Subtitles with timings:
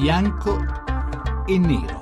[0.00, 0.56] bianco
[1.44, 2.00] e nero.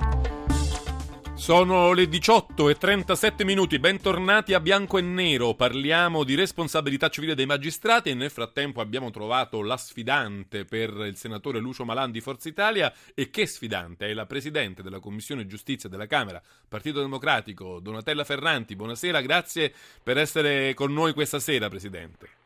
[1.35, 7.35] Sono le 18 e 37 minuti, bentornati a Bianco e Nero, parliamo di responsabilità civile
[7.35, 12.21] dei magistrati e nel frattempo abbiamo trovato la sfidante per il senatore Lucio Malan di
[12.21, 12.93] Forza Italia.
[13.13, 18.77] E che sfidante, è la Presidente della Commissione Giustizia della Camera, Partito Democratico, Donatella Ferranti,
[18.77, 22.38] buonasera, grazie per essere con noi questa sera Presidente.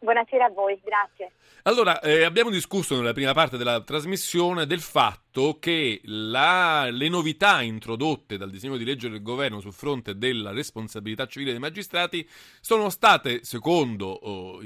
[0.00, 1.32] Buonasera a voi, grazie.
[1.62, 7.62] Allora, eh, abbiamo discusso nella prima parte della trasmissione del fatto che la, le novità
[7.62, 12.26] introdotte dal disegno di legge del governo sul fronte della responsabilità civile dei magistrati
[12.60, 14.60] sono state, secondo oh,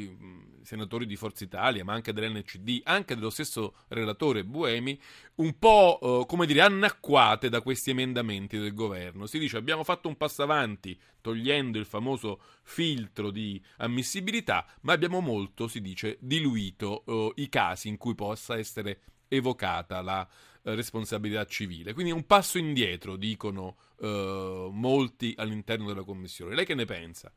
[0.62, 4.98] senatori di Forza Italia, ma anche dell'NCD, anche dello stesso relatore Buemi,
[5.36, 9.26] un po' eh, come dire annacquate da questi emendamenti del governo.
[9.26, 15.20] Si dice abbiamo fatto un passo avanti togliendo il famoso filtro di ammissibilità, ma abbiamo
[15.20, 20.28] molto, si dice, diluito eh, i casi in cui possa essere evocata la
[20.64, 21.92] eh, responsabilità civile.
[21.92, 26.54] Quindi un passo indietro, dicono eh, molti all'interno della Commissione.
[26.54, 27.32] Lei che ne pensa?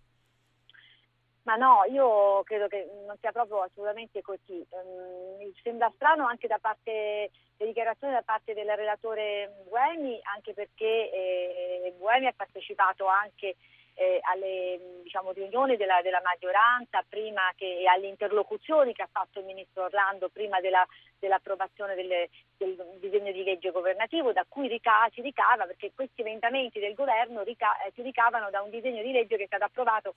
[1.46, 4.66] Ma no, io credo che non sia proprio assolutamente così.
[4.70, 10.54] Um, mi sembra strano anche da parte le dichiarazioni da parte del relatore Buemi, anche
[10.54, 13.56] perché eh, Buemi ha partecipato anche
[13.94, 17.04] eh, alle diciamo, riunioni della, della, maggioranza
[17.56, 20.86] che, e alle interlocuzioni che ha fatto il ministro Orlando prima della,
[21.20, 26.80] dell'approvazione delle, del disegno di legge governativo, da cui rica, si ricava, perché questi emendamenti
[26.80, 30.16] del governo rica, eh, si ricavano da un disegno di legge che è stato approvato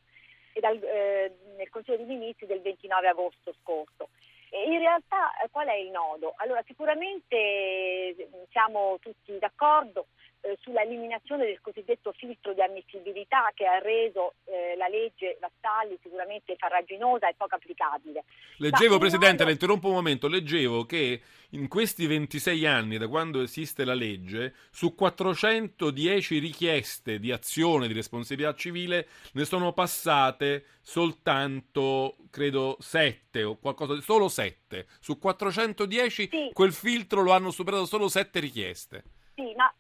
[0.61, 4.09] dal, eh, nel Consiglio dei Ministri del 29 agosto scorso.
[4.51, 6.34] E in realtà eh, qual è il nodo?
[6.37, 10.06] Allora sicuramente eh, siamo tutti d'accordo
[10.41, 15.98] eh, sulla eliminazione del cosiddetto filtro di ammissibilità che ha reso eh, la legge Vassalli
[16.03, 18.25] sicuramente farraginosa e poco applicabile.
[18.59, 23.41] Leggevo, Ma Presidente, le interrompo un momento, leggevo che in questi 26 anni, da quando
[23.41, 32.16] esiste la legge, su 410 richieste di azione di responsabilità civile ne sono passate soltanto,
[32.31, 34.87] credo, 7 o qualcosa, solo 7.
[35.00, 36.50] Su 410 sì.
[36.53, 39.05] quel filtro lo hanno superato solo 7 richieste.
[39.34, 39.72] Sì, ma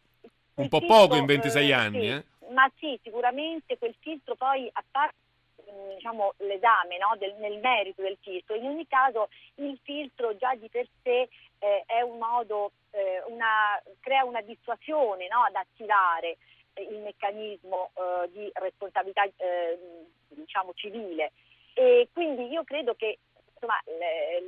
[0.58, 2.24] un po' poco in 26 eh, anni, sì, eh?
[2.52, 5.14] Ma sì, sicuramente quel filtro poi, a parte
[5.70, 10.54] mm, diciamo, l'esame no, del, nel merito del filtro, in ogni caso il filtro già
[10.54, 16.38] di per sé eh, è un modo, eh, una, crea una dissuasione no, ad attivare
[16.74, 19.28] eh, il meccanismo eh, di responsabilità
[20.28, 21.32] diciamo, civile.
[21.74, 23.18] E quindi io credo che
[23.54, 23.80] insomma,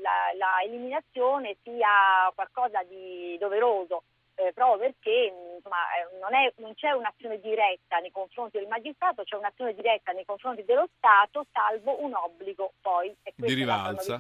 [0.03, 4.03] la, la eliminazione sia qualcosa di doveroso
[4.41, 9.25] eh, proprio perché insomma, eh, non, è, non, c'è un'azione diretta nei confronti del magistrato,
[9.25, 13.09] c'è un'azione diretta nei confronti dello Stato, salvo un obbligo poi.
[13.23, 14.17] E questa di rivalsa.
[14.17, 14.19] È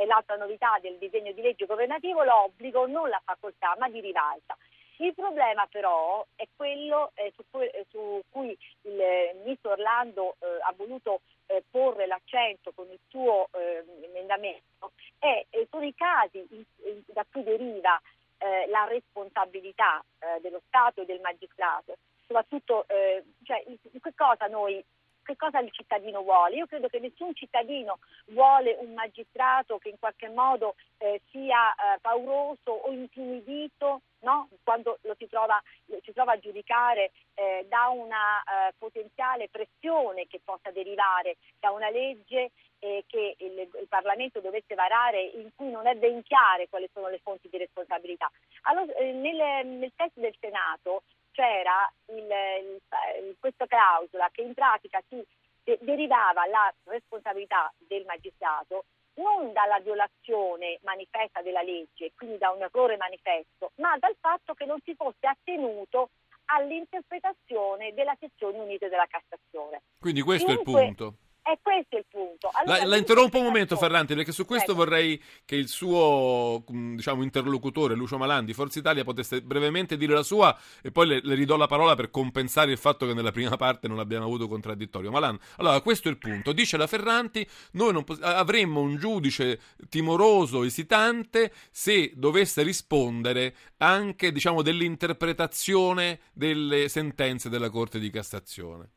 [0.00, 4.56] è l'altra novità del disegno di legge governativo, l'obbligo, non la facoltà, ma di rivalsa.
[4.96, 10.36] Il problema però è quello eh, su, cui, eh, su, cui, il eh, ministro Orlando
[10.38, 11.20] eh, ha voluto
[11.68, 17.42] porre l'accento con il suo eh, emendamento, è, sono i casi in, in, da cui
[17.42, 18.00] deriva
[18.40, 21.96] eh, la responsabilità eh, dello Stato e del magistrato,
[22.26, 24.84] soprattutto eh, cioè, che cosa noi
[25.22, 26.56] che cosa il cittadino vuole?
[26.56, 27.98] Io credo che nessun cittadino
[28.28, 34.48] vuole un magistrato che in qualche modo eh, sia eh, pauroso o intimidito no?
[34.64, 35.62] quando lo si trova,
[36.02, 41.90] si trova a giudicare eh, da una eh, potenziale pressione che possa derivare da una
[41.90, 42.50] legge
[42.80, 47.08] eh, che il, il, Parlamento dovesse varare in cui non è ben chiare quali sono
[47.08, 48.30] le fonti di responsabilità.
[48.62, 51.02] Allora, eh, nel, nel testo del Senato
[51.32, 55.24] c'era il, il, questa clausola che in pratica si
[55.62, 62.62] de, derivava la responsabilità del magistrato non dalla violazione manifesta della legge, quindi da un
[62.62, 66.10] errore manifesto, ma dal fatto che non si fosse attenuto
[66.46, 69.82] all'interpretazione della sezione unite della Cassazione.
[69.98, 71.14] Quindi questo Dunque, è il punto.
[71.50, 72.48] E questo è il punto.
[72.52, 74.84] Allora, la, la interrompo un momento, Ferranti, perché su questo ecco.
[74.84, 80.14] vorrei che il suo mm, diciamo, interlocutore, Lucio Malan di Forza Italia, potesse brevemente dire
[80.14, 83.32] la sua e poi le, le, ridò la parola per compensare il fatto che nella
[83.32, 85.10] prima parte non abbiamo avuto contraddittorio.
[85.10, 86.52] Malan, allora questo è il punto.
[86.52, 89.58] Dice la Ferranti, noi pos- avremmo un giudice
[89.88, 98.90] timoroso, esitante, se dovesse rispondere anche diciamo, dell'interpretazione delle sentenze della Corte di Cassazione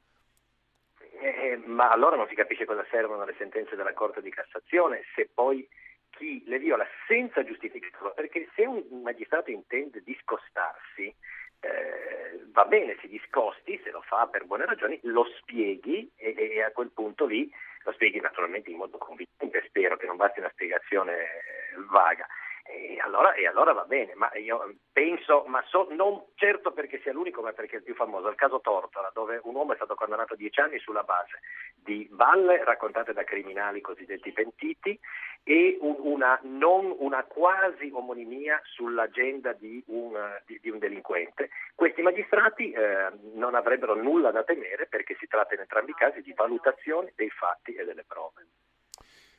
[1.58, 5.68] ma allora non si capisce cosa servono le sentenze della Corte di Cassazione se poi
[6.12, 11.14] chi le viola senza giustificarlo, perché se un magistrato intende discostarsi,
[11.60, 16.62] eh, va bene, si discosti, se lo fa per buone ragioni, lo spieghi e, e,
[16.62, 17.52] a quel punto lì
[17.84, 21.26] lo spieghi naturalmente in modo convincente, spero che non basti una spiegazione
[21.90, 22.28] vaga.
[22.76, 27.14] E allora, e allora va bene, ma io penso, ma so, non certo perché sia
[27.14, 29.94] l'unico, ma perché è il più famoso, il caso Tortora, dove un uomo è stato
[29.94, 31.40] condannato a dieci anni sulla base
[31.76, 35.00] di balle raccontate da criminali cosiddetti pentiti
[35.44, 41.50] e un, una, non, una quasi omonimia sull'agenda di un, di, di un delinquente.
[41.76, 46.24] Questi magistrati eh, non avrebbero nulla da temere perché si tratta in entrambi i casi
[46.24, 48.48] di valutazione dei fatti e delle prove.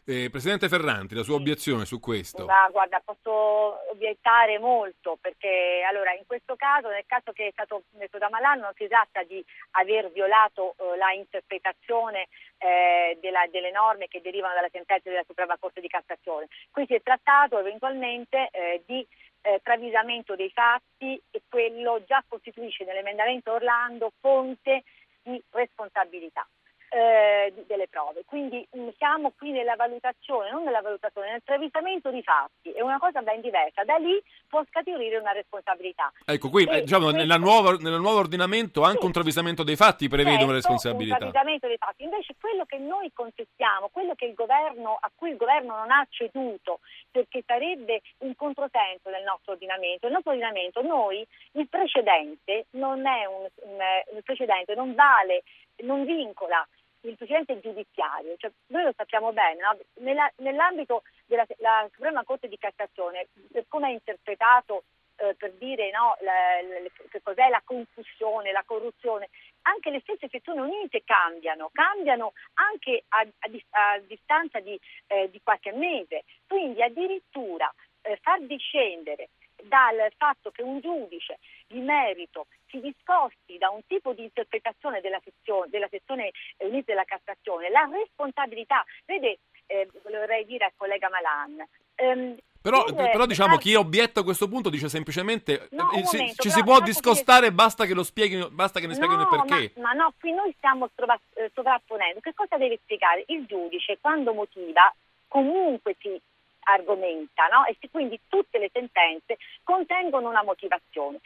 [0.06, 2.45] Eh, Presidente Ferranti, la sua obiezione su questo?
[2.45, 7.85] Ma guarda, posso obiettare molto perché allora in questo caso, nel caso che è stato
[7.93, 9.43] detto da Malan, non si tratta di
[9.73, 12.29] aver violato eh, la interpretazione
[12.59, 16.49] eh, della, delle norme che derivano dalla sentenza della Suprema Corte di Cassazione.
[16.71, 19.06] Qui si è trattato eventualmente eh, di
[19.41, 24.83] eh, travisamento dei fatti e quello già costituisce nell'emendamento Orlando fonte
[25.23, 26.47] di responsabilità
[26.94, 28.23] eh, delle prove.
[28.25, 32.82] Quindi mh, mm, siamo qui nella valutazione, non nella valutazione, nel travisamento di fatti, è
[32.82, 33.82] una cosa ben diversa.
[33.82, 36.12] Da lì può scaturire una responsabilità.
[36.25, 37.26] Ecco, qui e diciamo, questo...
[37.26, 39.06] nel nuovo ordinamento anche sì.
[39.06, 41.14] un travisamento dei fatti prevede certo, una responsabilità.
[41.14, 42.05] Un travisamento dei fatti.
[42.05, 46.06] Invece quello che noi contestiamo, quello che il governo, a cui il governo non ha
[46.08, 46.79] ceduto,
[47.11, 50.06] perché sarebbe un controsenso del nostro ordinamento.
[50.06, 53.82] Il nostro ordinamento, noi, il precedente non è un, un
[54.14, 55.43] il precedente non vale,
[55.82, 56.64] non vincola
[57.05, 59.79] il precedente giudiziario, cioè, noi lo sappiamo bene, no?
[60.05, 61.47] Nella, nell'ambito della
[61.93, 64.85] Suprema Corte di Cassazione, per come è interpretato
[65.17, 69.29] eh, per dire no, la, la, che cos'è la confusione, la corruzione,
[69.62, 75.41] anche le stesse sezioni unite cambiano, cambiano anche a, a, a distanza di, eh, di,
[75.43, 77.73] qualche mese, quindi addirittura
[78.03, 79.29] eh, far discendere
[79.62, 85.21] dal fatto che un giudice di merito si discosti da un tipo di interpretazione della
[85.23, 91.67] sezione, della sezione unita della Cassazione, la responsabilità, vede, eh, vorrei dire al collega Malan,
[91.94, 96.43] ehm, però, però, diciamo chi obietta a questo punto dice semplicemente no, eh, si, momento,
[96.43, 97.53] ci si può discostare, dire...
[97.53, 99.79] basta che lo spieghino, basta che ne spieghino no, il perché.
[99.79, 100.88] Ma, ma, no, qui noi stiamo
[101.35, 102.20] eh, sovrapponendo.
[102.20, 103.25] Che cosa deve spiegare?
[103.27, 104.91] Il giudice quando motiva
[105.29, 106.19] comunque si
[106.61, 107.67] argomenta, no?
[107.67, 111.20] E quindi tutte le sentenze contengono una motivazione.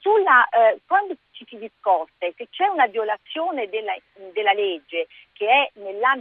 [0.00, 3.94] Sulla, eh, quando ci si discosta e se c'è una violazione della,
[4.32, 5.72] della legge che è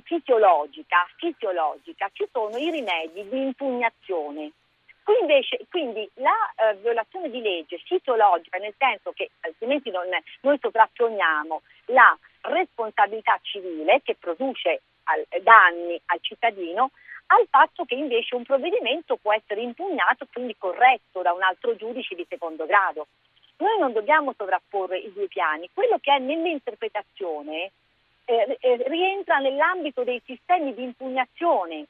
[0.03, 4.51] fisiologica, fisiologica, ci sono i rimedi di impugnazione.
[5.03, 10.07] Qui invece, quindi la eh, violazione di legge fisiologica, nel senso che altrimenti non,
[10.41, 16.91] noi sovrapponiamo la responsabilità civile che produce al, danni al cittadino,
[17.27, 22.15] al fatto che invece un provvedimento può essere impugnato, quindi corretto da un altro giudice
[22.15, 23.07] di secondo grado.
[23.57, 27.71] Noi non dobbiamo sovrapporre i due piani, quello che è nell'interpretazione
[28.25, 31.85] eh, eh, rientra nell'ambito dei sistemi di impugnazione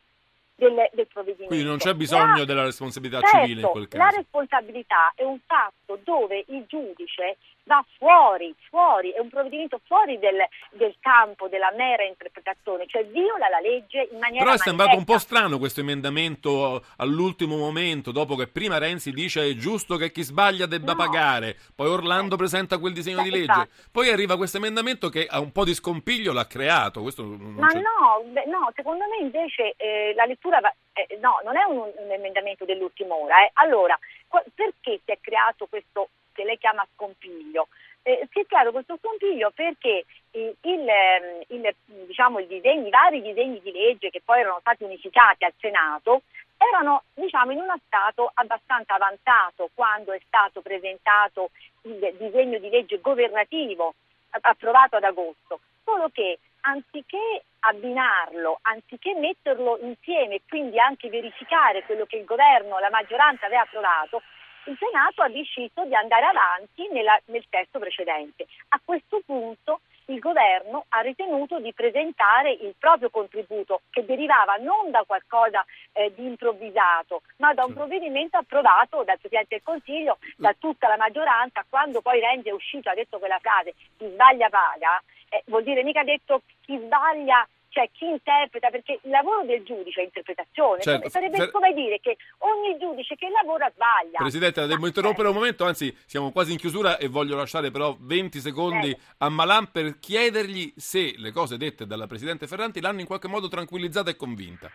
[0.56, 1.48] del, del, provvedimento.
[1.48, 4.04] Quindi non c'è bisogno la, della responsabilità certo, civile in quel caso.
[4.04, 10.19] La responsabilità è un fatto dove il giudice va fuori, fuori, è un provvedimento fuori
[10.19, 10.38] del,
[10.71, 15.06] del, campo della mera interpretazione, cioè viola la legge in maniera Però è sembrato un
[15.06, 20.24] po' strano questo emendamento all'ultimo momento, dopo che prima Renzi dice è giusto che chi
[20.24, 20.98] sbaglia debba no.
[20.98, 22.38] pagare, poi Orlando eh.
[22.38, 23.69] presenta quel disegno eh, di legge, esatto.
[23.92, 27.01] poi arriva questo emendamento che ha un po' di scompiglio l'ha creato.
[27.04, 31.77] Ma no, no, secondo me invece eh, la lettura va, eh, no, non è un,
[31.77, 33.44] un emendamento dell'ultima ora.
[33.45, 33.52] Eh.
[33.54, 33.97] Allora,
[34.28, 37.68] qu- perché si è creato questo che lei chiama scompiglio.
[38.06, 41.75] Eh, si è creato questo scompiglio perché il, il, ehm, il,
[42.06, 46.23] diciamo, i vari disegni di legge che poi erano stati unificati al Senato
[46.69, 51.52] erano diciamo, in uno stato abbastanza avanzato quando è stato presentato
[51.83, 53.95] il disegno di legge governativo
[54.30, 62.06] approvato ad agosto, solo che anziché abbinarlo, anziché metterlo insieme e quindi anche verificare quello
[62.06, 64.21] che il governo, la maggioranza aveva approvato,
[64.66, 68.46] il Senato ha deciso di andare avanti nella, nel testo precedente.
[68.70, 74.92] A questo punto il governo ha ritenuto di presentare il proprio contributo che derivava non
[74.92, 80.54] da qualcosa eh, di improvvisato, ma da un provvedimento approvato dal Presidente del Consiglio, da
[80.58, 85.02] tutta la maggioranza, quando poi Renzi è uscito ha detto quella frase chi sbaglia paga,
[85.30, 90.01] eh, vuol dire mica detto chi sbaglia cioè chi interpreta, perché il lavoro del giudice
[90.01, 91.51] è interpretazione, certo, sarebbe per...
[91.51, 94.19] come dire che ogni giudice che lavora sbaglia.
[94.19, 97.97] Presidente, la devo interrompere un momento, anzi siamo quasi in chiusura e voglio lasciare però
[97.99, 98.97] 20 secondi eh.
[99.18, 103.47] a Malan per chiedergli se le cose dette dalla Presidente Ferranti l'hanno in qualche modo
[103.47, 104.69] tranquillizzata e convinta.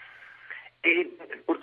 [0.80, 1.16] E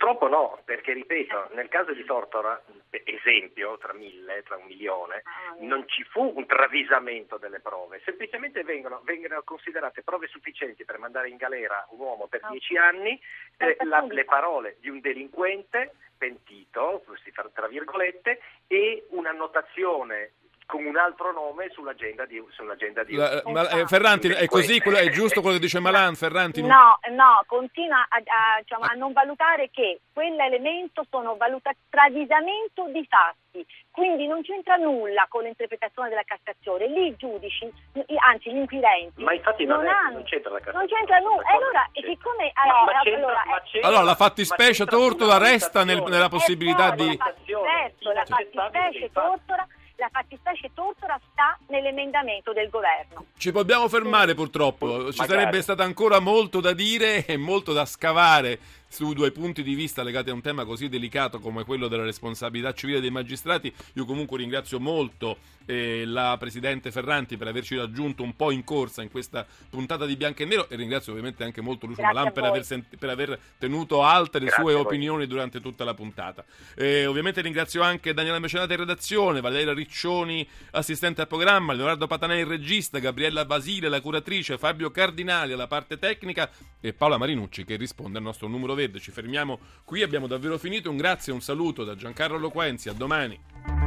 [0.06, 5.56] purtroppo no, perché ripeto, nel caso di Tortora, esempio, tra mille, tra un milione, ah,
[5.58, 11.28] non ci fu un travisamento delle prove, semplicemente vengono, vengono considerate prove sufficienti per mandare
[11.28, 12.50] in galera un uomo per ah.
[12.50, 13.20] dieci anni,
[13.56, 17.04] eh, la, le parole di un delinquente pentito,
[17.52, 20.34] tra virgolette, e un'annotazione
[20.66, 23.14] con un altro nome sull'agenda di, sull'agenda di...
[23.14, 26.60] La, ma, eh, Ferranti, è così, quello, è giusto quello che dice Malan, Ferranti?
[26.60, 33.06] No, no, continua a, a, diciamo, a non valutare che quell'elemento sono valuta- travisamento di
[33.08, 36.88] fatti, quindi non c'entra nulla con l'interpretazione della Cassazione.
[36.88, 37.72] Lì i giudici,
[38.18, 40.86] anzi gli inquirenti, ma infatti non, non, è, hanno, non c'entra la Cassazione.
[40.86, 41.42] Non c'entra nulla.
[41.42, 42.52] E allora, siccome...
[42.54, 46.92] Ma, allora, ma c'entra, allora, c'entra, allora la fattispecie tortora resta nel, nella eh, possibilità
[46.92, 47.18] poi, di...
[47.46, 53.26] Certo, la fattispecie tortora la fattispecie tortora sta nell'emendamento del governo.
[53.36, 55.38] Ci dobbiamo fermare purtroppo, ci Magari.
[55.38, 60.02] sarebbe stato ancora molto da dire e molto da scavare su due punti di vista
[60.02, 63.72] legati a un tema così delicato come quello della responsabilità civile dei magistrati.
[63.94, 69.02] Io comunque ringrazio molto eh, la Presidente Ferranti per averci raggiunto un po' in corsa
[69.02, 72.44] in questa puntata di Bianco e Nero e ringrazio ovviamente anche molto Lucio Malan per
[72.44, 76.44] aver, sent- per aver tenuto alte le Grazie sue opinioni durante tutta la puntata.
[76.76, 82.36] Eh, ovviamente ringrazio anche Daniela Mecenata in redazione, Valeria Riccioni assistente al programma, Leonardo Patanè
[82.36, 86.48] il regista, Gabriella Basile la curatrice, Fabio Cardinali alla parte tecnica
[86.80, 89.00] e Paola Marinucci che risponde al nostro numero verde.
[89.00, 90.88] Ci fermiamo qui, abbiamo davvero finito.
[90.88, 93.85] Un grazie e un saluto da Giancarlo Loquenzi, a domani.